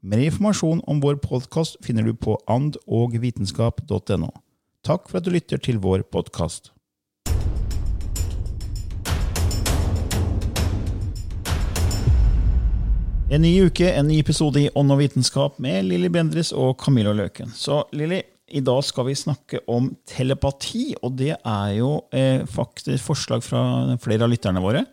[0.00, 4.28] Mer informasjon om vår podkast finner du på andogvitenskap.no.
[4.86, 6.70] Takk for at du lytter til vår podkast.
[13.28, 17.10] En ny uke, en ny episode i Ånd og vitenskap med Lilly Bendris og Camilla
[17.18, 17.50] Løken.
[17.50, 18.22] Så Lilly,
[18.54, 23.98] i dag skal vi snakke om telepati, og det er jo eh, faktisk forslag fra
[23.98, 24.86] flere av lytterne våre.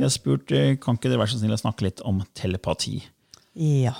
[0.00, 3.02] Jeg har spurt eh, kan ikke dere være så snill å snakke litt om telepati.
[3.52, 3.92] Ja.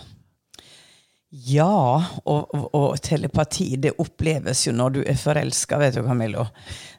[1.31, 6.47] Ja, og, og, telepati det oppleves jo når du er forelska, vet du, Camillo.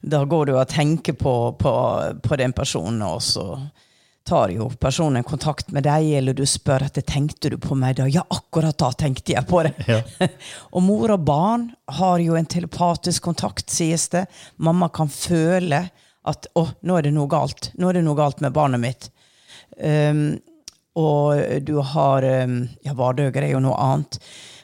[0.02, 1.72] Da går du og tenker på, på,
[2.22, 3.48] på den personen, og så
[4.30, 8.06] tar jo personen kontakt med deg, eller du spør etter tenkte du på meg da.
[8.06, 9.74] Ja, akkurat da tenkte jeg på det.
[9.90, 10.04] Ja.
[10.76, 11.66] og mor og barn
[11.98, 14.28] har jo en telepatisk kontakt, sies det.
[14.62, 15.88] Mamma kan føle
[16.30, 17.72] at å, nå er det noe galt.
[17.82, 19.10] Nå er det noe galt med barnet mitt.
[19.82, 20.38] Um,
[21.00, 24.20] og du har um, Ja, vardøger er jo noe annet.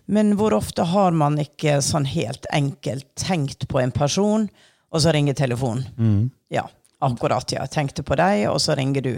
[0.06, 4.45] Men hvor ofte har man ikke sånn helt enkelt tenkt på en person,
[4.94, 6.28] og så ringer telefonen?
[6.53, 6.68] Ja,
[7.01, 7.51] akkurat.
[7.56, 7.66] ja.
[7.72, 9.16] Tenkte på deg, og så ringer du.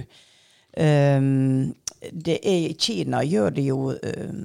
[0.78, 1.74] Um,
[2.12, 4.42] det er, I Kina gjør de jo um,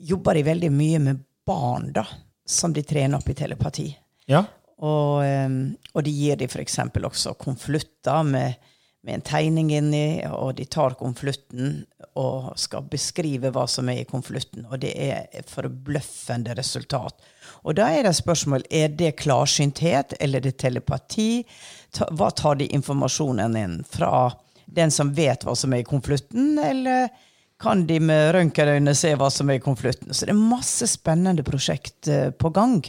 [0.00, 2.06] Jobber de veldig mye med barn, da,
[2.48, 3.86] som de trener opp i telepati.
[4.32, 4.40] Ja.
[4.80, 5.58] Og, um,
[5.92, 6.78] og de gir de f.eks.
[7.04, 8.56] også konvolutter med,
[9.02, 11.84] med en tegning inni, og de tar konvolutten
[12.20, 14.66] og skal beskrive hva som er i konvolutten.
[14.68, 17.16] Og det er et forbløffende resultat.
[17.64, 21.46] Og da er det spørsmål er det klarsynthet, eller er det telepati.
[22.12, 24.28] Hva tar de informasjonen inn fra
[24.70, 27.08] den som vet hva som er i konvolutten, eller
[27.60, 30.14] kan de med røntgenøyne se hva som er i konvolutten?
[30.14, 32.80] Så det er masse spennende prosjekt uh, på gang.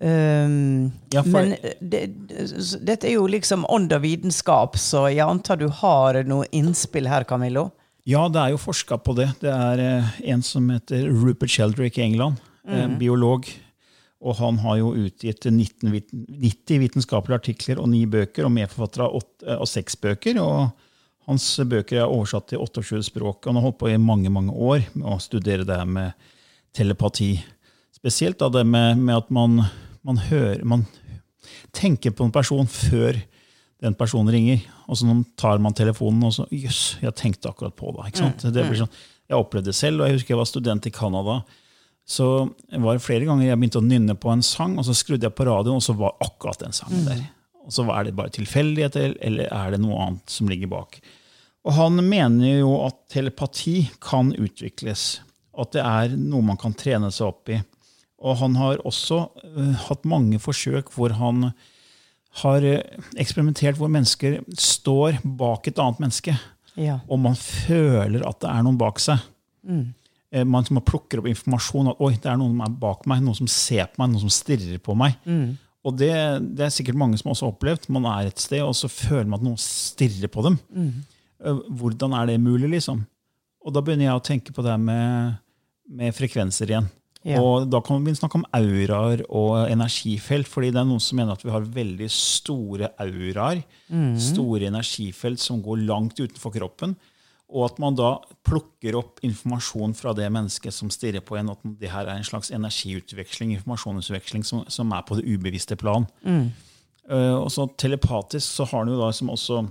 [0.00, 2.46] Um, Ja, for- Men det, det,
[2.86, 7.24] dette er jo liksom ånd og vitenskap, så jeg antar du har noe innspill her,
[7.28, 7.70] Camillo?
[8.08, 9.28] Ja, det er jo forska på det.
[9.42, 13.44] Det er eh, en som heter Rupert Sheldrake i England, eh, biolog.
[14.20, 19.20] Og han har jo utgitt 19, 90 vitenskapelige artikler og ni bøker, og medforfatter av,
[19.46, 20.40] eh, seks bøker.
[20.40, 20.70] Og
[21.28, 23.44] hans bøker er oversatt til 28 språk.
[23.46, 26.12] Han har holdt på i mange mange år med å studere det her med
[26.76, 27.34] telepati.
[28.00, 29.60] Spesielt da det med, med at man,
[30.06, 30.86] man hører Man
[31.72, 33.18] tenker på en person før
[33.80, 34.60] den personen ringer.
[34.88, 38.10] Og så tar man telefonen, og så Jøss, jeg tenkte akkurat på det.
[38.10, 38.44] Ikke sant?
[38.52, 38.92] Det blir sånn,
[39.30, 41.40] jeg opplevde det selv, og jeg husker jeg var student i Canada.
[42.10, 42.26] Så
[42.66, 45.36] det var flere ganger jeg begynte å nynne på en sang, og så skrudde jeg
[45.38, 47.22] på radioen, og så var akkurat den sangen der.
[47.60, 51.00] Og så Er det bare tilfeldigheter, eller er det noe annet som ligger bak?
[51.64, 55.20] Og han mener jo at telepati kan utvikles.
[55.54, 57.60] At det er noe man kan trene seg opp i.
[58.20, 61.50] Og han har også eh, hatt mange forsøk hvor han
[62.42, 66.36] har eh, eksperimentert hvor mennesker står bak et annet menneske.
[66.76, 67.00] Ja.
[67.08, 69.24] Og man føler at det er noen bak seg.
[69.66, 69.88] Mm.
[70.46, 73.34] Man, man plukker opp informasjon at oi, det er noen som er bak meg, noen
[73.40, 75.16] som ser på meg, noen som stirrer på meg.
[75.82, 76.12] Og det,
[76.54, 77.88] det er sikkert mange som også har opplevd.
[77.90, 80.60] Man er et sted, og så føler man at noen stirrer på dem.
[80.70, 81.64] Mm.
[81.80, 83.02] Hvordan er det mulig, liksom?
[83.64, 85.40] Og da begynner jeg å tenke på det med,
[85.98, 86.88] med frekvenser igjen.
[87.26, 87.36] Ja.
[87.42, 91.36] Og da kan vi snakke om auraer og energifelt, fordi det er noen som mener
[91.36, 93.60] at vi har veldig store auraer.
[94.24, 96.96] Store energifelt som går langt utenfor kroppen.
[97.50, 98.12] og at man da
[98.46, 101.50] plukker opp informasjon fra det mennesket som stirrer på en.
[101.50, 106.06] At det her er en slags energiutveksling, informasjonsutveksling, som, som er på det ubevisste plan.
[107.10, 109.64] Eh, og så telepatisk så har han jo da som også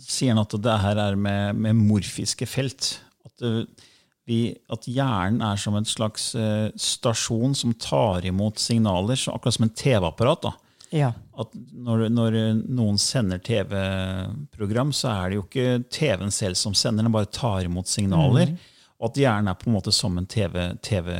[0.00, 2.96] sier at det her er med, med morfiske felt.
[3.28, 3.62] At, eh,
[4.26, 9.54] vi, at hjernen er som en slags eh, stasjon som tar imot signaler, så akkurat
[9.58, 10.48] som en TV-apparat.
[10.94, 11.12] Ja.
[11.34, 12.36] at når, når
[12.70, 17.66] noen sender TV-program, så er det jo ikke TV-en selv som sender, den bare tar
[17.66, 18.54] imot signaler.
[18.96, 21.10] Og at hjernen er på en måte som en TV TV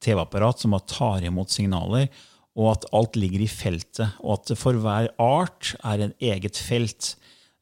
[0.00, 2.08] TV-apparat som bare tar imot signaler.
[2.56, 4.16] Og at alt ligger i feltet.
[4.24, 7.14] Og at for hver art er en eget felt.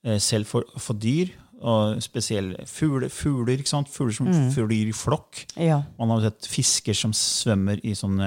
[0.07, 3.91] Eh, Selv for, for dyr, og spesielle fugler, fugler, ikke sant?
[3.91, 5.45] fugler som flyr i flokk.
[5.57, 5.83] Ja.
[5.99, 8.21] Man har sett fisker som svømmer i sånn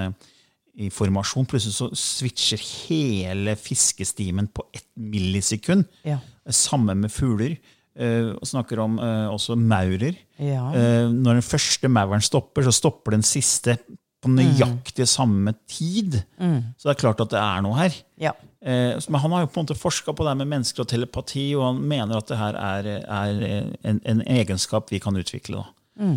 [0.80, 1.46] i formasjon.
[1.48, 5.84] Plutselig så switcher hele fiskestimen på ett millisekund.
[6.08, 6.18] Ja.
[6.48, 7.58] Samme med fugler.
[7.92, 10.16] Og snakker om uh, også maurer.
[10.40, 10.62] Ja.
[10.72, 13.76] Uh, når den første mauren stopper, så stopper den siste
[14.22, 16.20] på nøyaktig samme tid.
[16.38, 18.00] Så det er klart at det er noe her.
[18.22, 18.34] ja.
[18.62, 20.90] Eh, men han har jo på en måte forska på det her med mennesker og
[20.92, 23.40] telepati, og han mener at det her er, er
[23.82, 25.64] en, en egenskap vi kan utvikle.
[25.64, 26.12] Da.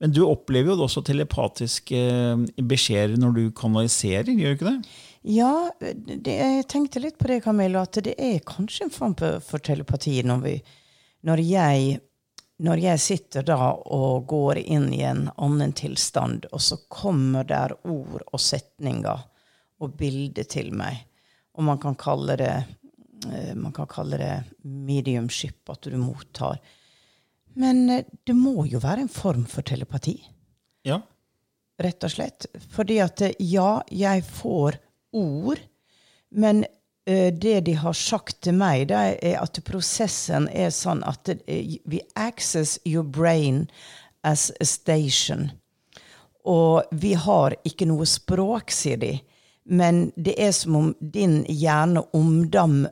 [0.00, 4.98] Men du opplever jo også telepatiske eh, beskjeder når du kanaliserer, gjør du ikke det?
[5.28, 5.52] Ja,
[6.08, 9.60] det, jeg tenkte litt på det, Camilla, at det er kanskje en form for, for
[9.60, 10.54] telepati når, vi,
[11.28, 11.98] når, jeg,
[12.60, 17.72] når jeg sitter da og går inn i en annen tilstand, og så kommer der
[17.88, 19.22] ord og setninger
[19.80, 21.06] og bilder til meg.
[21.56, 22.52] Og man kan kalle det
[23.30, 24.34] eh, man kan kalle det
[24.64, 26.60] mediumship, at du mottar.
[27.56, 30.18] Men eh, det må jo være en form for telepati
[30.86, 31.00] Ja.
[31.80, 32.46] rett og slett.
[32.76, 34.76] Fordi at eh, ja, jeg får
[35.16, 35.58] ord,
[36.30, 36.64] men
[37.06, 42.00] det de har sagt til meg, det er at prosessen er sånn at eh, vi
[42.14, 43.64] access your brain
[44.22, 45.50] as a station.
[46.44, 49.14] Og vi har ikke noe språk, sier de.
[49.70, 52.86] Men det er som om din hjerne omdam,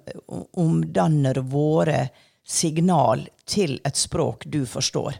[0.52, 2.08] omdanner våre
[2.48, 5.18] signal til et språk du forstår.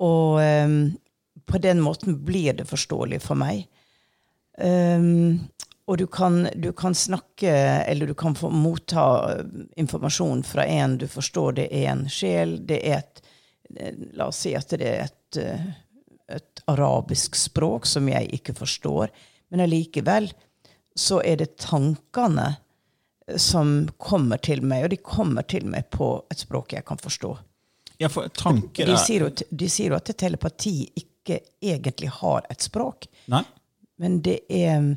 [0.00, 0.78] Og um,
[1.46, 3.66] på den måten blir det forståelig for meg.
[4.60, 5.40] Ehm,
[5.90, 9.46] og du kan, du kan snakke, eller du kan få motta eh,
[9.76, 12.52] informasjon fra en du forstår det er en sjel.
[12.66, 13.22] Det er et
[13.74, 15.64] eh, La oss si at det er et, eh,
[16.36, 19.10] et arabisk språk som jeg ikke forstår.
[19.50, 20.30] Men allikevel
[20.94, 22.52] så er det tankene
[23.34, 27.34] som kommer til meg, og de kommer til meg på et språk jeg kan forstå.
[27.98, 32.46] ja, for tanker De er sier, jo, de sier jo at telepati ikke egentlig har
[32.46, 33.42] et språk, Nei?
[33.98, 34.94] men det er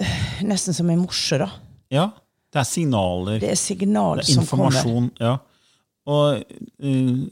[0.50, 1.50] nesten som en morse, da.
[1.92, 2.08] Ja.
[2.52, 3.38] Det er signaler.
[3.40, 4.68] Det er signaler Det er som kommer.
[4.72, 5.10] informasjon.
[5.20, 5.36] Ja.
[6.12, 6.42] Og
[6.84, 7.22] uh,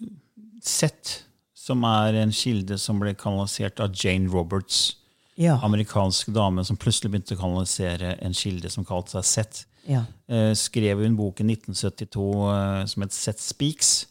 [0.65, 1.23] Sett,
[1.57, 4.97] som er en kilde som ble kanalisert av Jane Roberts,
[5.41, 10.03] Ja, amerikansk dame som plutselig begynte å kanalisere en kilde som kalte seg Sett, ja,
[10.29, 14.07] eh, skrev hun boken 1972 eh, som het Sett Speaks.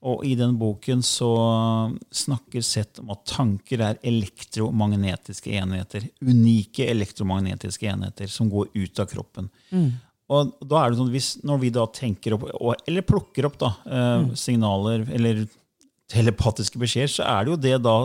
[0.00, 1.30] Og i den boken så
[2.10, 6.06] snakker Sett om at tanker er elektromagnetiske enheter.
[6.24, 9.50] Unike elektromagnetiske enheter som går ut av kroppen.
[10.30, 12.46] Og da er det sånn, hvis, Når vi da tenker opp,
[12.86, 15.46] eller plukker opp da, eh, signaler eller
[16.10, 17.96] telepatiske beskjeder, så er det jo det da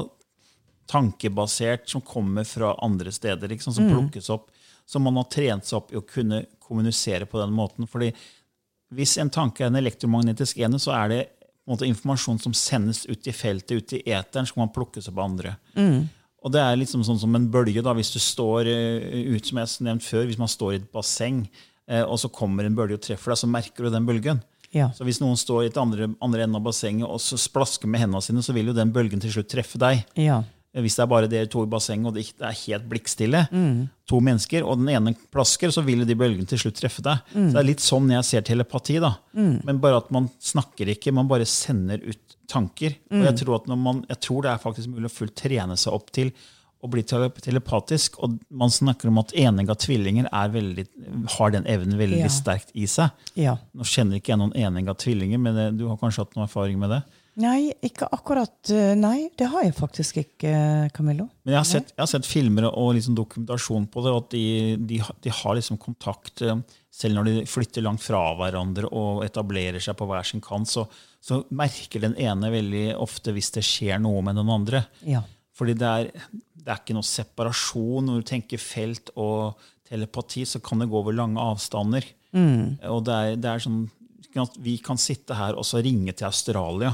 [0.87, 4.51] tankebasert som kommer fra andre steder, liksom, som som plukkes opp.
[4.85, 7.87] Som man har trent seg opp i å kunne kommunisere på den måten.
[7.87, 8.13] fordi
[8.93, 11.29] hvis en tanke er en elektromagnetisk ene, så er det
[11.67, 15.17] måte, informasjon som sendes ut i feltet, ut i eteren, så kan man plukkes opp
[15.17, 15.55] av andre.
[16.45, 17.81] Og det er liksom sånn som en bølge.
[17.81, 20.81] da, Hvis du står eh, ut, som jeg har nevnt før, hvis man står i
[20.81, 21.47] et basseng,
[21.89, 24.43] eh, og så kommer en bølge og treffer deg, så merker du den bølgen.
[24.71, 24.91] ja.
[24.93, 28.03] Så hvis noen står i et andre, andre enden av bassenget og så splasker med
[28.03, 30.05] hendene sine, så vil jo den bølgen til slutt treffe deg.
[30.15, 30.43] ja.
[30.75, 33.45] Hvis det er bare dere to i bassenget, og det er helt blikkstille,
[34.11, 37.21] to mennesker, og den ene plasker, så vil de bølgene til slutt treffe deg.
[37.31, 38.99] Så det er litt sånn jeg ser telepati.
[38.99, 39.13] da.
[39.33, 42.97] Men bare at man snakker ikke, man bare sender ut tanker.
[43.09, 45.77] Og jeg tror, at når man, jeg tror det er faktisk mulig å fullt trene
[45.79, 46.33] seg opp til
[46.85, 48.19] å bli telepatisk.
[48.21, 50.85] Og man snakker om at enegga tvillinger er veldig,
[51.39, 52.27] har den evnen veldig Ja.
[52.27, 53.09] sterkt i seg.
[53.35, 53.55] ja.
[53.73, 56.89] Nå kjenner ikke jeg noen enegga tvillinger, men du har kanskje hatt noen erfaring med
[56.91, 57.03] det?
[57.43, 60.51] Nei, ikke akkurat øh, Nei, det har jeg faktisk ikke,
[60.95, 61.27] Camillo.
[61.43, 64.35] Men jeg har sett, jeg har sett filmer og liksom dokumentasjon på det, og at
[64.35, 64.45] de,
[64.79, 66.61] de, de har liksom kontakt eh,
[66.95, 70.71] selv når de flytter langt fra hverandre og etablerer seg på hver sin kant.
[70.71, 70.85] Så,
[71.19, 74.85] så merker den ene veldig ofte hvis det skjer noe med den andre.
[75.03, 75.25] Ja.
[75.55, 78.07] Fordi det er, det er ikke noe separasjon.
[78.07, 82.07] Når du tenker felt og telepati, så kan det gå over lange avstander.
[82.91, 83.83] Og det er, det er sånn
[84.39, 86.91] at vi kan sitte her og så ringe til Australia.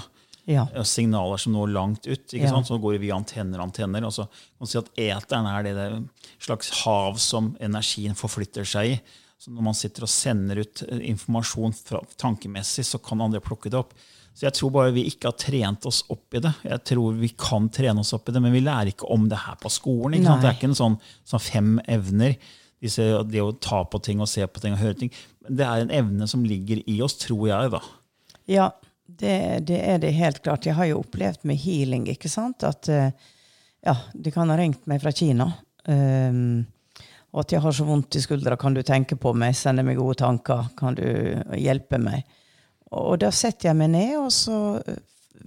[0.49, 0.65] Ja.
[0.83, 2.25] Signaler som når langt ut.
[2.33, 2.49] ikke Ja.
[2.49, 2.67] sant?
[2.67, 4.03] Så går det via antenner og antenner.
[4.05, 8.65] og så kan man si at Eteren er det, det slags hav som energien forflytter
[8.65, 9.01] seg i.
[9.41, 13.69] Så når man sitter og sender ut eh, informasjon fra, tankemessig, så kan andre plukke
[13.69, 13.93] det opp.
[14.33, 16.53] Så jeg tror bare vi ikke har trent oss opp i det.
[16.63, 19.37] Jeg tror vi kan trene oss opp i det, Men vi lærer ikke om det
[19.37, 20.13] her på skolen.
[20.19, 20.41] ikke sant?
[20.41, 22.37] Det er ikke en sånn, sånn fem evner.
[22.81, 25.11] Disse, det å ta på ting og se på ting og høre ting.
[25.49, 27.71] Det er en evne som ligger i oss, tror jeg.
[27.71, 27.81] da.
[28.47, 28.71] Ja,
[29.05, 30.65] det, det er det helt klart.
[30.65, 32.63] Jeg har jo opplevd med healing, ikke sant?
[32.67, 33.11] At eh,
[33.85, 35.49] ja, de kan ha ringt meg fra Kina.
[35.87, 36.65] Um,
[37.31, 39.99] og at jeg har så vondt i skuldra, kan du tenke på meg, sende meg
[39.99, 41.05] gode tanker, kan du
[41.57, 42.27] hjelpe meg?
[42.91, 44.99] Og da setter jeg meg ned, og så eh,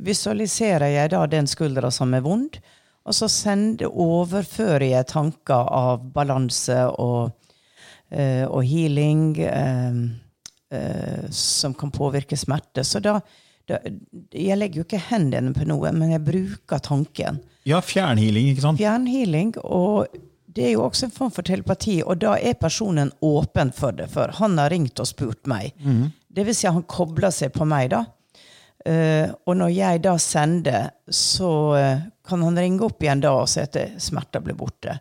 [0.04, 2.56] visualiserer jeg da den skuldra som er vond,
[3.04, 7.34] og så sender, overfører jeg tanker av balanse og,
[8.08, 9.34] eh, og healing.
[9.44, 12.84] eh, som kan påvirke smerte.
[12.84, 13.20] Så da
[13.68, 17.40] Jeg legger jo ikke hendene på noe, men jeg bruker tanken.
[17.64, 18.80] Ja, fjernhealing, ikke sant?
[18.80, 20.12] Fjernhealing, og
[20.54, 24.10] det er jo også en form for telepati, og da er personen åpen for det,
[24.12, 25.72] for han har ringt og spurt meg.
[26.28, 28.04] Det vil si han kobler seg på meg, da.
[28.84, 33.48] Uh, og når jeg da sender, så uh, kan han ringe opp igjen da og
[33.48, 34.98] si at smerta blir borte.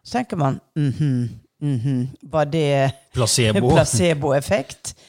[0.00, 1.28] Så tenker man mhm,
[1.60, 1.98] mhm,
[2.32, 4.94] var det placeboeffekt?
[4.94, 5.02] Eh,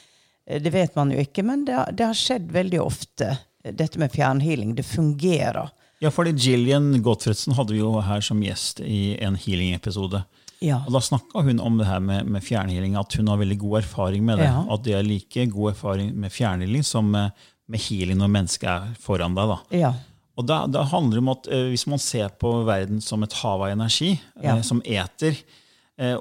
[0.48, 3.98] Det vet man jo ikke, men det, har- det har skjedd veldig ofte, eh, dette
[4.00, 4.74] med fjernhealing.
[4.78, 5.68] Det fungerer.
[6.00, 10.22] Ja, fordi Jillian Gottfredsen hadde vi jo her som gjest i en healing-episode.
[10.62, 10.80] Ja.
[10.86, 13.80] Og Da snakka hun om det her med, med fjernhealing, at hun har veldig god
[13.82, 14.46] erfaring med det.
[14.48, 14.64] Ja.
[14.74, 17.30] At det er like god erfaring med fjernhealing som med,
[17.68, 19.52] med healing når mennesket er foran deg.
[19.52, 19.58] da.
[19.76, 19.92] Ja.
[20.38, 23.32] Og da, da handler det om at uh, Hvis man ser på verden som et
[23.42, 25.56] hav av energi, eh, som eter, eh,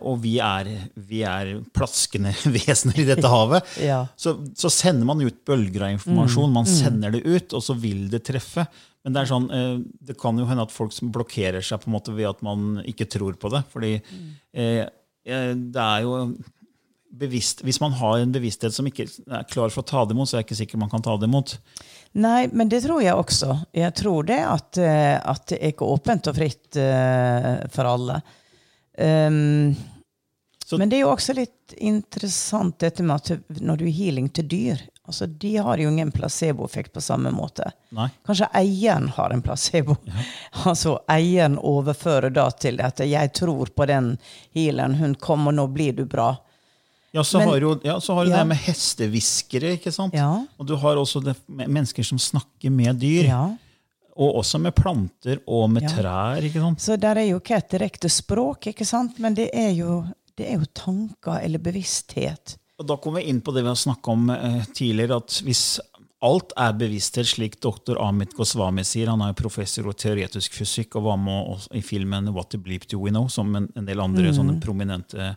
[0.02, 4.00] og vi er, vi er plaskende vesener i dette havet, Ja.
[4.18, 6.54] så, så sender man ut bølger av informasjon.
[6.56, 8.66] Man sender det ut, og så vil det treffe.
[9.06, 9.78] Men det er sånn, eh,
[10.10, 12.82] det kan jo hende at folk som blokkerer seg på en måte ved at man
[12.90, 13.62] ikke tror på det.
[13.72, 14.82] fordi eh,
[15.24, 16.18] eh, det er jo
[17.18, 20.28] bevisst, Hvis man har en bevissthet som ikke er klar for å ta det imot,
[20.30, 21.54] så er jeg ikke sikker man kan ta det imot.
[22.20, 23.56] Nei, men det tror jeg også.
[23.78, 28.20] Jeg tror det at, eh, at det er ikke åpent og fritt eh, for alle.
[28.98, 29.76] Um,
[30.78, 34.48] men det er jo også litt interessant dette med at når du er healing til
[34.52, 37.70] dyr altså De har jo ingen placeboeffekt på samme måte.
[37.96, 38.10] Nei.
[38.28, 39.96] Kanskje eieren har en placebo.
[40.68, 44.18] Altså Eieren overfører da til at 'jeg tror på den
[44.56, 46.36] healeren, hun kom, og nå blir du bra'.
[47.14, 48.38] Ja, så Men- har du, ja, så har du Ja.
[48.38, 49.72] det med hestehviskere.
[49.80, 50.14] ikke sant?
[50.14, 50.46] Ja.
[50.60, 53.24] Og du har også det mennesker som snakker med dyr.
[53.24, 53.56] Ja.
[54.18, 55.90] Og også med planter og med Ja.
[55.94, 56.44] trær.
[56.44, 56.82] ikke sant?
[56.82, 59.20] Så der er jo ikke et direkte språk, ikke sant?
[59.20, 60.06] men det er jo,
[60.36, 62.58] det er jo tanker eller bevissthet.
[62.80, 65.80] Og Da kommer vi inn på det vi har snakka om eh, tidligere, at hvis
[66.22, 71.04] alt er bevissthet, slik doktor Amit Goswami sier, han er professor i teoretisk fysikk og
[71.04, 74.34] var med i filmen What the Bleep Do We Know, som en, en del andre
[74.34, 75.36] sånne prominente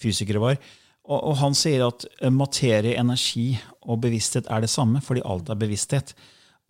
[0.00, 0.56] fysikere var.
[1.04, 5.50] Og, og han sier at eh, materie, energi og bevissthet er det samme, fordi alt
[5.50, 6.14] er bevissthet.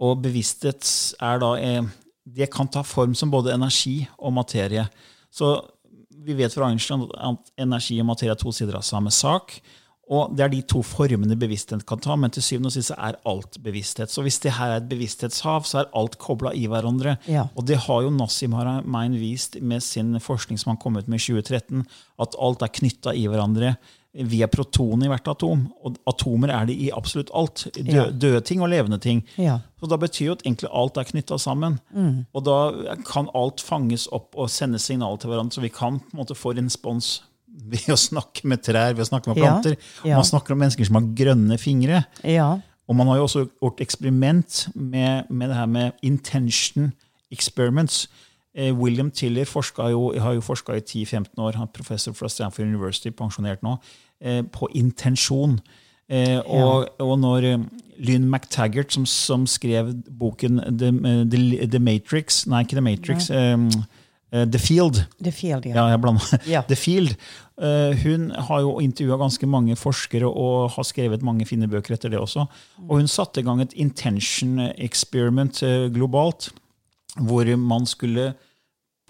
[0.03, 0.87] Og bevissthet
[1.23, 1.85] er da eh,
[2.23, 4.87] Det kan ta form som både energi og materie.
[5.31, 5.57] Så
[6.23, 9.57] vi vet fra Einstein at energi og materie er to sider av samme sak.
[10.13, 13.17] Og det er de to formene bevissthet kan ta, men til syvende og sist er
[13.29, 14.11] alt bevissthet.
[14.13, 17.17] Så hvis det her er et bevissthetshav, så er alt kobla i hverandre.
[17.31, 17.47] Ja.
[17.57, 21.23] Og det har jo Nassim Haramein vist med sin forskning som han kom ut med
[21.23, 21.87] i 2013,
[22.23, 23.77] at alt er knytta i hverandre
[24.15, 25.63] via protoner i hvert atom.
[25.85, 27.67] Og atomer er det i absolutt alt.
[27.77, 28.05] Dø, Ja.
[28.11, 29.23] Døde ting og levende ting.
[29.41, 29.59] Ja.
[29.81, 31.79] Så da betyr jo at egentlig alt er knytta sammen.
[32.35, 32.57] Og da
[33.09, 36.37] kan alt fanges opp og sende signaler til hverandre, så vi kan på en måte
[36.37, 39.77] få respons ved å snakke med trær, ved å snakke med planter.
[40.05, 40.17] ja.
[40.17, 42.05] Man snakker om mennesker som har grønne fingre.
[42.25, 42.59] Ja.
[42.89, 46.93] Og man har jo også gjort eksperiment med, med det her med intention
[47.31, 48.09] experiments.
[48.55, 49.47] Eh, William Tiller
[49.91, 53.79] jo, har jo forska i 10-15 år, han er professor fra Stanford University, pensjonert nå,
[54.21, 55.61] eh, på intensjon.
[56.09, 57.47] Eh, og, og når
[58.03, 60.91] Lynn McTaggart, som, som skrev boken The,
[61.31, 63.31] The, The Matrix Nei, ikke The Matrix.
[64.33, 65.05] eh, The Field.
[65.23, 65.75] The field, ja.
[65.77, 66.41] Ja, jeg.
[66.55, 66.63] Ja.
[66.69, 67.17] The Field.
[67.61, 72.13] Eh, hun har jo intervjua ganske mange forskere og har skrevet mange fine bøker etter
[72.13, 72.47] det også.
[72.89, 76.51] Og hun satte i gang et intention experiment eh, globalt,
[77.21, 78.33] hvor man skulle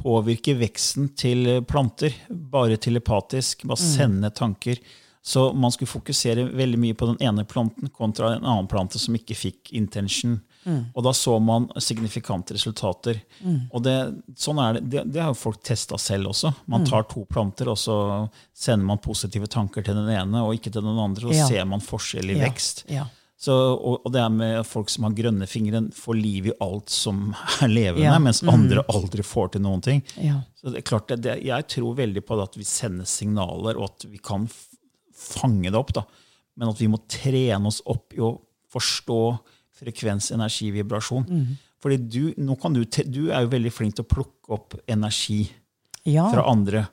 [0.02, 4.78] påvirke veksten til planter bare telepatisk, bare sende tanker.
[5.24, 9.14] Så man skulle fokusere veldig mye på den ene planten kontra en annen plante som
[9.14, 10.40] ikke fikk intention.
[10.66, 13.20] Og da så man signifikante resultater.
[13.70, 13.94] Og det,
[14.38, 16.50] sånn er det, det, det har jo folk testa selv også.
[16.66, 17.96] Man tar to planter, og så
[18.54, 21.46] sender man positive tanker til den ene og ikke til den andre, og Ja.
[21.46, 22.48] ser man forskjell i Ja.
[22.48, 22.84] vekst.
[22.90, 23.06] Ja.
[23.42, 26.92] Så, og, og det er med folk som har grønne fingre, får liv i alt
[26.94, 27.32] som
[27.64, 28.18] er levende, Ja.
[28.22, 30.02] mens andre aldri får til noen ting.
[30.22, 30.36] Ja.
[30.54, 33.74] Så det er klart, det, det, Jeg tror veldig på det at vi sender signaler,
[33.80, 34.46] og at vi kan
[35.12, 35.90] fange det opp.
[35.98, 36.04] da.
[36.56, 38.36] Men at vi må trene oss opp i å
[38.72, 39.18] forstå
[39.82, 41.26] frekvens, energi, vibrasjon.
[41.82, 45.48] Fordi du, nå kan du, du er jo veldig flink til å plukke opp energi
[46.06, 46.28] Ja.
[46.30, 46.86] fra andre.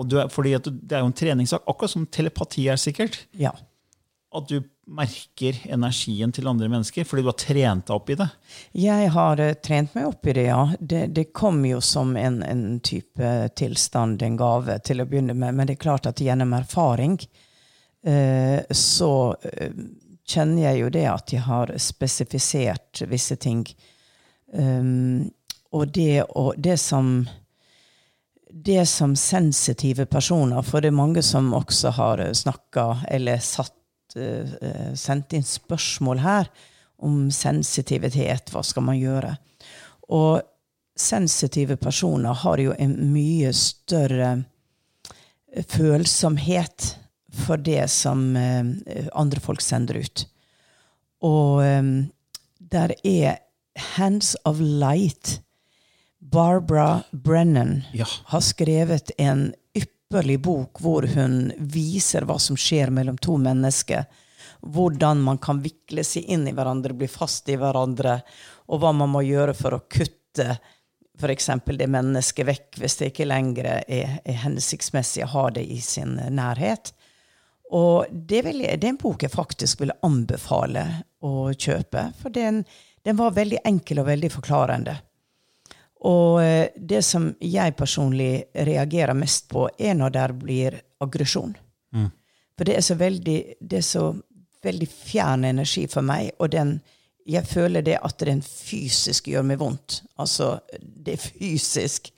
[0.00, 3.26] Og du er, fordi du, Det er jo en treningssak, akkurat som telepati er sikkert.
[3.36, 3.52] ja.
[4.34, 8.26] At du merker energien til andre mennesker fordi du har trent deg opp i det.
[8.78, 10.62] Jeg har uh, trent meg opp i det, ja.
[10.80, 15.54] Det, det kom jo som en, en type tilstand, en gave, til å begynne med.
[15.54, 19.80] Men det er klart at gjennom erfaring uh, så uh,
[20.26, 23.64] kjenner jeg jo det at jeg har spesifisert visse ting.
[24.52, 25.26] Um,
[25.74, 27.26] og det, og det som
[28.56, 33.75] det som sensitive personer, for det er mange som også har snakka eller satt,
[34.96, 36.48] sendt inn spørsmål her
[37.04, 39.34] om sensitivitet, hva skal man gjøre?
[40.16, 40.40] Og
[40.96, 44.30] sensitive personer har jo en mye større
[45.52, 46.94] eh, følsomhet
[47.44, 48.64] for det som eh,
[49.12, 50.24] andre folk sender ut.
[51.26, 51.90] Og eh,
[52.72, 53.42] der er
[53.96, 55.40] Hands of Light.
[56.26, 58.06] Barbara Brennan Ja.
[58.32, 59.52] har skrevet en
[60.16, 64.06] ypperlig bok hvor hun viser hva som skjer mellom to mennesker.
[64.60, 68.22] Hvordan man kan vikle seg inn i hverandre, bli fast i hverandre,
[68.72, 70.56] og hva man må gjøre for å kutte
[71.20, 71.50] f.eks.
[71.66, 76.16] det mennesket vekk hvis det ikke lenger er, er hensiktsmessig å ha det i sin
[76.16, 76.94] nærhet.
[77.76, 80.86] Og det, vil jeg, det er en bok jeg faktisk ville anbefale
[81.20, 82.64] å kjøpe, for den,
[83.04, 84.96] den var veldig enkel og veldig forklarende.
[86.04, 91.56] Og eh, det som jeg personlig reagerer mest på, er når det blir aggresjon.
[92.56, 94.10] For det er så veldig, det er så
[94.64, 96.78] veldig fjern energi for meg, og den,
[97.26, 100.00] jeg føler det at den fysisk gjør meg vondt.
[100.22, 102.10] Altså, det er fysisk.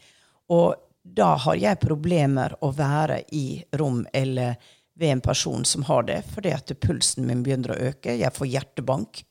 [0.55, 4.59] Og da har jeg problemer å være i rom eller
[4.99, 8.17] ved en person som har det, fordi at pulsen min begynner å øke.
[8.19, 9.23] Jeg får hjertebank.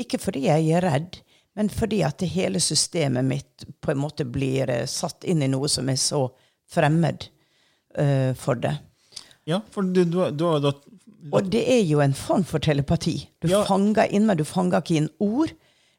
[0.00, 1.20] Ikke fordi jeg er redd,
[1.56, 5.48] men fordi at det hele systemet mitt på en måte blir eh, satt inn i
[5.48, 6.26] noe som er så
[6.70, 7.28] fremmed
[7.98, 8.74] uh, for det.
[9.46, 10.72] Ja, for du, du, du da
[11.32, 13.28] Og det er jo en form for telepati.
[13.40, 13.64] Du Ja.
[13.64, 15.52] fanger inn, men du fanger ikke inn ord.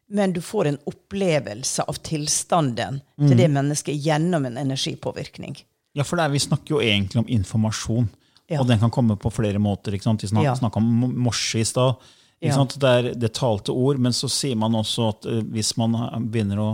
[0.09, 3.37] Men du får en opplevelse av tilstanden til Mm.
[3.37, 5.57] det mennesket gjennom en energipåvirkning.
[5.95, 8.07] Ja, for er, vi snakker jo egentlig om informasjon.
[8.49, 8.61] Ja.
[8.61, 9.91] Og den kan komme på flere måter.
[9.91, 10.21] ikke sant?
[10.21, 10.69] Vi snakka Ja.
[10.77, 11.95] om mo- morse i stad.
[12.39, 12.67] Ja.
[12.69, 15.97] Det er det talte ord, men så sier man også at eh, hvis man
[16.29, 16.71] begynner å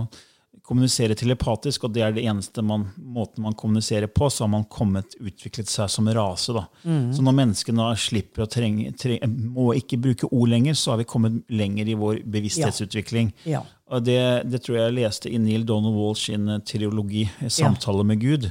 [0.64, 4.64] kommunisere telepatisk, og det er det eneste man, måten man kommuniserer på, så har man
[4.72, 6.56] kommet, utviklet seg som rase.
[6.88, 7.10] Mm.
[7.16, 11.08] Så når menneskene slipper å trenge, trenge, må ikke bruke ord lenger, så har vi
[11.10, 13.34] kommet lenger i vår bevissthetsutvikling.
[13.50, 13.66] Ja.
[13.94, 17.52] Og det, det tror jeg jeg leste i Neil Donald Walsh sin eh, triologi, eh,
[17.52, 18.48] 'Samtale med Gud'.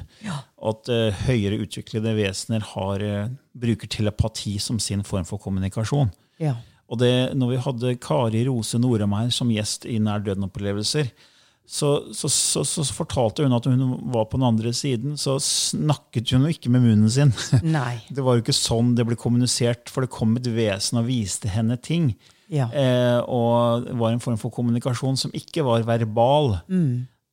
[0.62, 6.12] At uh, høyere utviklede vesener har, uh, bruker telepati som sin form for kommunikasjon.
[6.38, 6.55] Ja.
[6.92, 11.09] Og det, når vi hadde Kari Rose her som gjest i Nær døden-opplevelser,
[11.72, 16.35] så, så, så, så fortalte hun at hun var på den andre siden, så snakket
[16.35, 17.33] hun jo ikke med munnen sin.
[17.62, 18.02] Nei.
[18.12, 21.48] Det var jo ikke sånn det ble kommunisert, for det kom et vesen og viste
[21.48, 22.12] henne ting.
[22.52, 22.68] Ja.
[22.68, 26.59] Eh, og det var en form for kommunikasjon som ikke var verbal.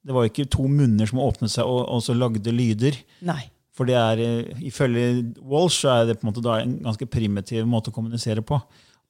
[0.08, 2.96] Det var ikke to munner som åpnet seg og, og så lagde lyder.
[3.28, 3.42] Nei.
[3.76, 7.68] For det er, eh, ifølge Walsh er det på en måte da en ganske primitiv
[7.68, 8.62] måte å kommunisere på.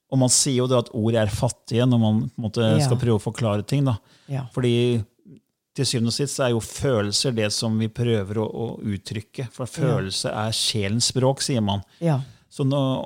[0.10, 2.80] Og man sier jo det at ord er fattige når man måte Ja.
[2.86, 3.86] skal prøve å forklare ting.
[3.86, 3.98] da.
[4.28, 4.48] Ja.
[4.54, 5.04] Fordi
[5.78, 9.46] til syvende og sist er jo følelser det som vi prøver å, å uttrykke.
[9.54, 11.84] For følelse er sjelens språk, sier man.
[12.02, 12.20] Ja.
[12.50, 13.06] Så når,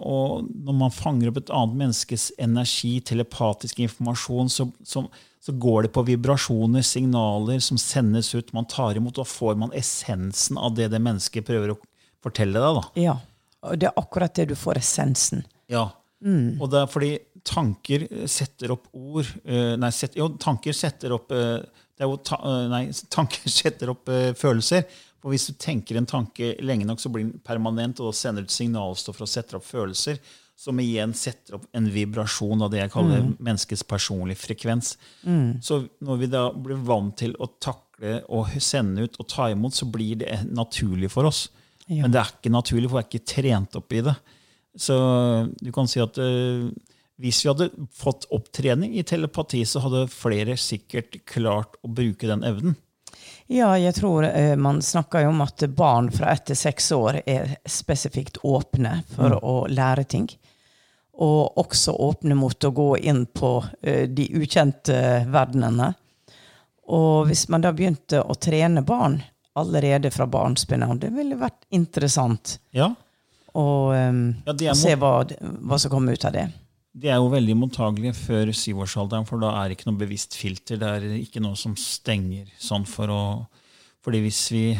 [0.63, 5.03] når man fanger opp et annet menneskes energi, telepatisk informasjon, så, så,
[5.43, 8.53] så går det på vibrasjoner, signaler som sendes ut.
[8.55, 11.77] Man tar imot, og får man essensen av det det mennesket prøver å
[12.23, 12.79] fortelle deg.
[12.79, 12.85] da.
[13.03, 13.17] ja.
[13.63, 15.45] Og det er akkurat det du får essensen.
[15.71, 15.85] Ja.
[16.61, 21.33] Og det er fordi tanker setter opp ord uh, Nei, set, jo, tanker setter opp
[21.35, 21.59] uh,
[21.93, 24.85] det er jo ta, uh, Nei, tanker setter opp følelser.
[25.23, 28.51] For hvis du tenker en tanke lenge nok, så blir den permanent, og sender ut
[28.51, 30.19] signalstoffer og setter opp følelser.
[30.59, 34.91] Som igjen setter opp en vibrasjon av det jeg kaller menneskets personlige frekvens.
[35.65, 39.79] Så når vi da blir vant til å takle og sende ut og ta imot,
[39.79, 41.47] så blir det naturlig for oss.
[41.87, 42.03] Ja.
[42.03, 44.15] Men det er ikke naturlig, for jeg er ikke trent opp i det.
[44.75, 44.95] Så
[45.59, 46.69] du kan si at uh,
[47.21, 52.45] hvis vi hadde fått opptrening i telepati, så hadde flere sikkert klart å bruke den
[52.47, 52.77] evnen.
[53.51, 57.21] Ja, jeg tror uh, man snakker jo om at barn fra ett til seks år
[57.25, 60.29] er spesifikt åpne for å lære ting.
[61.13, 64.97] Og også åpne mot å gå inn på uh, de ukjente
[65.29, 65.93] verdenene.
[66.89, 69.21] Og hvis man da begynte å trene barn
[69.53, 72.89] allerede fra barnsben av, det ville vært interessant Ja,
[73.55, 75.23] å um, Ja, er se hva,
[75.61, 76.47] hva som kommer ut av det.
[76.93, 80.77] De er jo veldig mottagelige før syvårsalderen, for da er det ikke noe bevisst filter.
[80.77, 83.23] Det er ikke noe som stenger sånn for å
[84.03, 84.77] Fordi hvis vi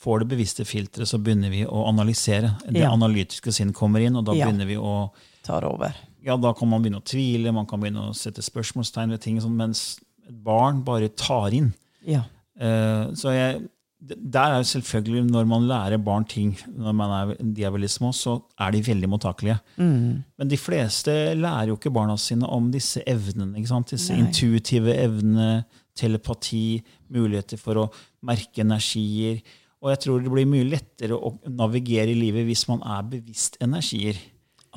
[0.00, 2.54] får det bevisste filteret, så begynner vi å analysere.
[2.64, 2.90] Det Ja.
[2.94, 4.46] analytiske sinn kommer inn, og da Ja.
[4.46, 5.10] begynner vi å
[5.44, 5.94] Tar over.
[6.24, 9.38] ja, da kan man begynne å tvile, man kan begynne å sette spørsmålstegn ved ting,
[9.38, 11.74] sånn, mens et barn bare tar inn.
[12.06, 12.22] Ja.
[12.58, 17.32] Uh, så jeg, der er jo selvfølgelig, når man lærer barn ting når man er,
[17.42, 19.58] de er veldig små, så er de veldig mottakelige.
[19.76, 20.22] Mm.
[20.38, 23.58] Men de fleste lærer jo ikke barna sine om disse evnene.
[23.90, 24.20] Disse Nei.
[24.22, 25.64] intuitive evnene,
[25.98, 26.80] telepati,
[27.10, 27.88] muligheter for å
[28.22, 29.42] merke energier.
[29.82, 33.58] Og jeg tror det blir mye lettere å navigere i livet hvis man er bevisst
[33.64, 34.18] energier.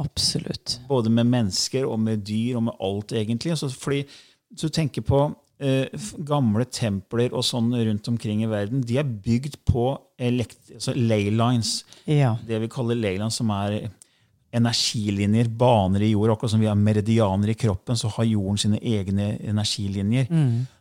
[0.02, 0.80] Absolutt.
[0.90, 3.54] Både med mennesker og med dyr og med alt, egentlig.
[3.60, 4.02] Så fordi,
[4.56, 5.28] så du tenker på
[6.26, 11.84] gamle templer og sånn rundt omkring i verden, de er bygd på altså ley lines.
[12.10, 12.36] Ja.
[12.47, 13.91] Det vi kaller ley lines, som er
[14.52, 16.34] energilinjer, baner i jord.
[16.34, 20.28] Akkurat som vi har meridianer i kroppen, så har jorden sine egne energilinjer.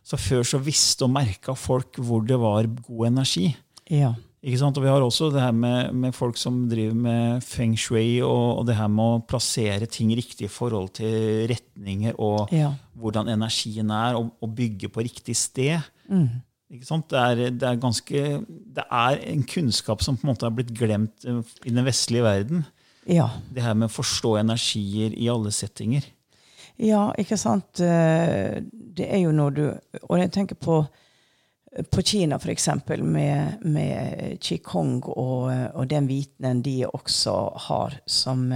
[0.03, 3.47] Så før så visste og merka folk hvor det var god energi.
[3.91, 4.15] Ja.
[4.41, 4.77] Ikke sant?
[4.79, 8.57] Og vi har også det her med, med folk som driver med feng shui, og,
[8.57, 12.71] og det her med å plassere ting riktig i forhold til retninger og Ja.
[12.97, 15.77] hvordan energien er, og, og bygge på riktig sted.
[16.09, 16.41] Mm.
[16.73, 17.05] Ikke sant?
[17.11, 20.73] Det, er, det, er ganske, det er en kunnskap som på en måte har blitt
[20.73, 22.65] glemt eh, i den vestlige verden.
[23.05, 23.27] ja.
[23.53, 26.07] Det her med å forstå energier i alle settinger.
[26.81, 27.77] Ja, ikke sant.
[27.83, 28.61] Eh,
[28.95, 29.63] Det er jo når du
[30.09, 30.79] Og jeg tenker på,
[31.91, 37.35] på Kina, eksempel, med, med qigong og, og den vitenen de også
[37.67, 38.49] har, som,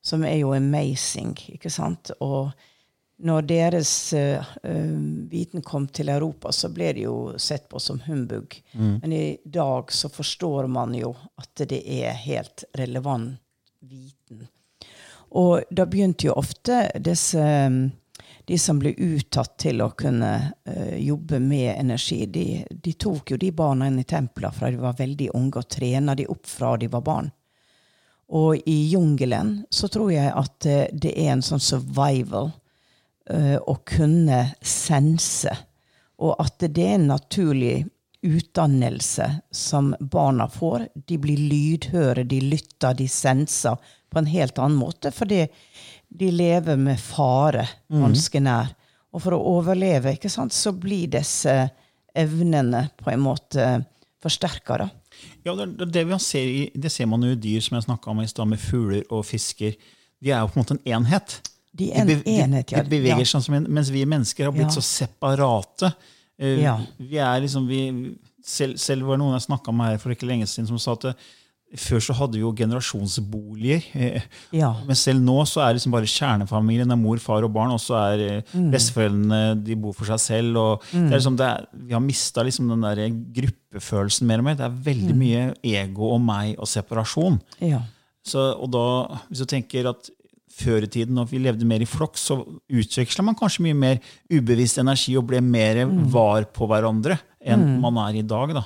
[0.00, 2.14] som er jo amazing, ikke sant?
[2.24, 2.54] Og
[3.24, 4.40] når deres eh,
[5.30, 8.56] viten kom til Europa, så ble det jo sett på som humbug.
[8.72, 13.38] Men i dag så forstår man jo at det er helt relevant
[13.84, 14.46] viten.
[15.34, 17.88] Og da begynte jo ofte disse um,
[18.44, 20.32] de som ble uttatt til å kunne
[20.68, 24.82] uh, jobbe med energi, de, de tok jo de barna inn i templa fra de
[24.82, 27.30] var veldig unge, og trena de opp fra de var barn.
[28.34, 32.52] Og i jungelen så tror jeg at uh, det er en sånn survival
[33.32, 35.56] uh, å kunne sense,
[36.20, 37.76] og at det er en naturlig
[38.24, 40.86] utdannelse som barna får.
[40.94, 43.76] De blir lydhøre, de lytter, de senser
[44.08, 45.42] på en helt annen måte, fordi
[46.08, 48.74] de lever med fare ganske nær.
[49.14, 51.52] Og for å overleve, ikke sant, så blir disse
[52.14, 53.66] evnene på en måte
[54.22, 54.88] forsterka.
[55.44, 58.22] Ja, det, det, ser i, det ser man jo i dyr, som jeg snakka om
[58.22, 59.76] i stad, med fugler og fisker.
[60.22, 61.36] De er jo på en måte en enhet.
[61.74, 62.82] De en be, enhet, ja.
[62.82, 63.30] De, de beveger Ja.
[63.34, 64.76] seg som en, mens vi mennesker har blitt Ja.
[64.78, 65.92] så separate.
[66.40, 66.76] Uh, Ja.
[66.98, 68.14] Vi er liksom, vi,
[68.44, 70.92] selv, selv var det noen jeg snakka med her for ikke lenge siden, som sa
[70.98, 71.16] at
[71.76, 73.82] før så hadde vi jo generasjonsboliger.
[73.94, 74.72] eh, Ja.
[74.86, 76.86] Men selv nå så er det liksom bare kjernefamilien.
[76.88, 78.70] Det er mor, far og barn, og så er eh, Mm.
[78.70, 80.56] besteforeldrene de bor for seg selv.
[80.56, 84.44] og det er liksom det er, Vi har mista liksom den der gruppefølelsen mer og
[84.44, 84.54] mer.
[84.54, 84.82] Det er Mm.
[84.84, 87.40] veldig mye ego og meg og separasjon.
[87.60, 87.80] ja.
[88.26, 90.08] Så, og da, hvis du tenker at
[90.50, 92.38] før i tiden, når vi levde mer i flokk, så
[92.70, 93.98] utveksla man kanskje mye mer
[94.30, 96.06] ubevisst energi og ble mer Mm.
[96.10, 98.54] var på hverandre enn man er i dag.
[98.54, 98.64] da.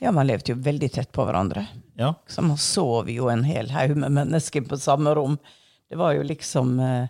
[0.00, 1.66] Ja, man levde jo veldig tett på hverandre.
[1.96, 5.36] Ja, Så man sov jo en hel haug med mennesker på samme rom.
[5.88, 7.06] Det var jo liksom eh,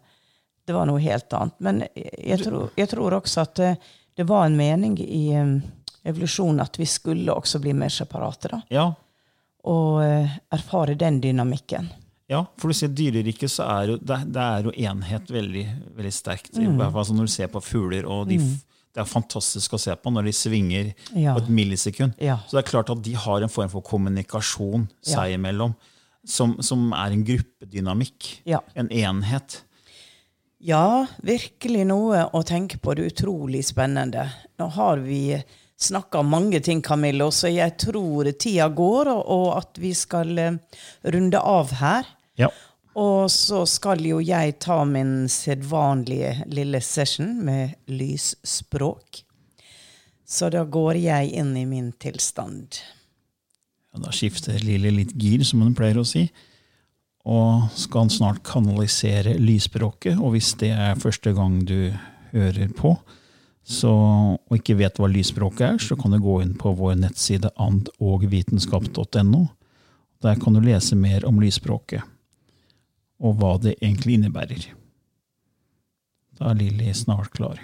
[0.66, 1.54] Det var noe helt annet.
[1.60, 3.70] Men jeg tror, jeg tror også at det,
[4.16, 5.58] det var en mening i eh,
[6.04, 8.48] evolusjonen at vi skulle også bli mer separate.
[8.52, 8.60] da.
[8.72, 8.86] ja,
[9.64, 11.88] Og eh, erfare den dynamikken.
[12.28, 15.64] ja, for du ser dyreriket, så er jo, det, det er jo enhet veldig,
[15.96, 16.56] veldig sterkt.
[16.58, 16.76] I Mm.
[16.78, 18.06] hvert fall altså når du ser på fugler.
[18.06, 21.34] og de, f- Det er fantastisk å se på når de svinger Ja.
[21.34, 22.14] på et millisekund.
[22.22, 22.36] Ja.
[22.46, 25.74] Så det er klart at de har en form for kommunikasjon seg imellom,
[26.24, 28.28] som, som er en gruppedynamikk.
[28.78, 29.62] En enhet.
[30.64, 32.94] Ja, virkelig noe å tenke på.
[32.96, 34.28] Det er utrolig spennende.
[34.58, 35.34] Nå har vi
[35.76, 40.30] snakka om mange ting, Camillo, så jeg tror tida går, og, og at vi skal
[40.40, 40.56] eh,
[41.12, 42.06] runde av her.
[42.40, 42.48] Ja.
[42.94, 49.24] Og så skal jo jeg ta min sedvanlige lille session med lysspråk.
[50.24, 52.78] Så da går jeg inn i min tilstand.
[53.92, 56.28] Ja, Da skifter Lille litt gir, som hun pleier å si.
[57.24, 60.18] Og skal snart kanalisere lysspråket.
[60.18, 61.92] Og hvis det er første gang du
[62.32, 62.96] hører på,
[63.64, 63.90] så,
[64.36, 69.46] og ikke vet hva lysspråket er, så kan du gå inn på vår nettside andogvitenskap.no.
[70.24, 72.04] Der kan du lese mer om lysspråket.
[73.24, 74.66] Og hva det egentlig innebærer.
[76.38, 77.60] Da er Lilly snart klar.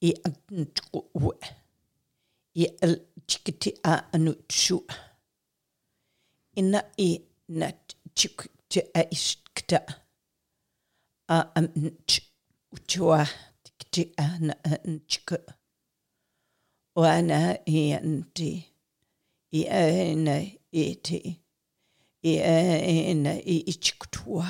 [0.00, 1.32] I antchu.
[2.54, 3.72] I el chikiti.
[6.58, 7.10] Ina i
[7.48, 7.87] nat
[8.18, 9.80] chikti a iskta.
[11.36, 12.12] A amch
[12.74, 13.20] uchua
[13.64, 15.38] tikti a na anchika.
[16.96, 18.52] Wana i anti.
[19.52, 20.36] I ena
[20.72, 21.20] i ti.
[22.22, 24.48] I ena i ichktua.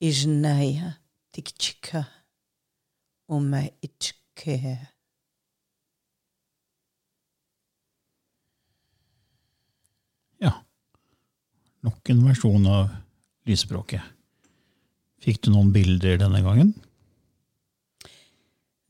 [0.00, 0.94] Isnaya
[1.32, 2.04] tikchika.
[3.28, 4.78] Uma itkea.
[10.40, 10.54] Ja.
[11.84, 12.88] Nok en versjon av
[13.46, 14.02] lysspråket.
[15.20, 16.72] Fikk du noen bilder denne gangen?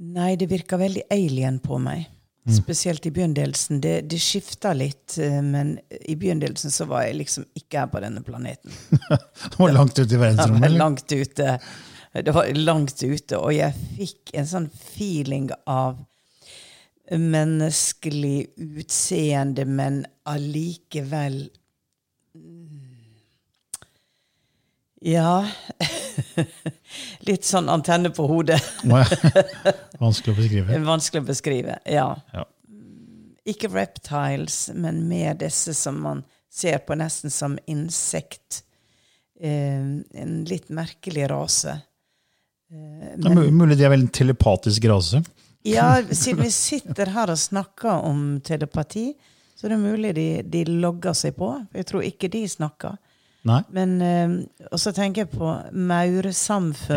[0.00, 2.06] Nei, det virka veldig alien på meg.
[2.48, 3.80] Spesielt i begynnelsen.
[3.80, 8.00] Det, det skifta litt, eh, men i begynnelsen så var jeg liksom ikke her på
[8.00, 8.72] denne planeten.
[9.50, 10.64] Det var langt ute i verdensrommet?
[10.66, 10.78] eller?
[10.78, 11.58] langt ute.
[12.12, 16.00] Det var langt ute, og jeg fikk en sånn feeling av
[17.10, 21.42] menneskelig utseende, men allikevel
[22.34, 22.86] mm,
[25.00, 25.48] Ja
[27.28, 28.60] Litt sånn antenne på hodet.
[30.00, 30.78] Vanskelig å beskrive.
[30.92, 31.78] Vanskelig å beskrive.
[31.90, 32.08] Ja.
[32.34, 32.44] Ja.
[33.48, 38.62] Ikke reptiles, men mer disse som man ser på nesten som insekt.
[39.40, 39.80] Eh,
[40.20, 41.78] en litt merkelig rase.
[42.70, 45.22] Eh, Det er mu- mulig de er veldig telepatisk rase.
[45.66, 49.10] Ja, siden vi sitter her og snakker om telepati,
[49.56, 51.50] så er det mulig de, de logger seg på.
[51.76, 52.94] Jeg tror ikke de snakker.
[53.48, 53.62] Nei?
[53.72, 55.48] Men, eh, og så tenker jeg på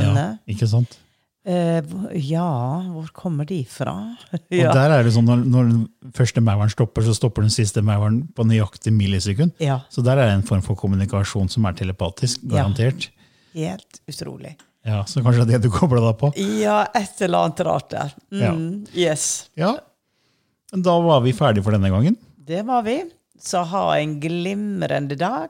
[0.03, 0.97] Ja, ikke sant?
[1.45, 1.81] Eh,
[2.23, 2.47] ja,
[2.93, 3.93] hvor kommer de fra?
[4.33, 7.81] Og der er det sånn når, når den første mauren stopper, så stopper den siste
[7.83, 9.51] mauren på nøyaktig millisekund.
[9.59, 12.63] ja, Så der er det en form for kommunikasjon som er telepatisk, Ja.
[12.63, 13.09] garantert.
[13.53, 14.55] helt utrolig.
[14.85, 16.31] Ja, Så kanskje det er det du kobler deg på?
[16.61, 18.13] Ja, et eller annet rart der.
[18.31, 19.49] Mm, Yes.
[19.55, 19.77] Ja.
[20.73, 22.15] Da var vi ferdige for denne gangen.
[22.43, 23.03] Det var vi.
[23.39, 25.49] Så ha en glimrende dag.